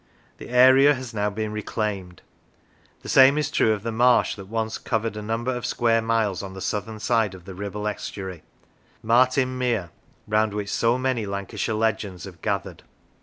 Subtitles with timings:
[0.39, 2.23] The area has now been reclaimed.
[3.03, 6.41] The same is true of the marsh that once covered a number of square miles
[6.41, 8.41] on the southern side of the Kibble estuary
[9.03, 9.91] Martin Mere,
[10.27, 12.81] round which so many Lancashire legends have gathered.